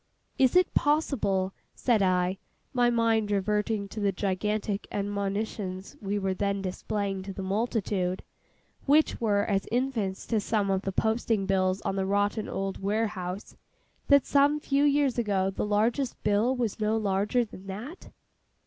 [0.39, 2.39] 'Is it possible,' said I,
[2.73, 9.45] my mind reverting to the gigantic admonitions we were then displaying to the multitude—which were
[9.45, 14.83] as infants to some of the posting bills on the rotten old warehouse—'that some few
[14.85, 18.09] years ago the largest bill was no larger than that?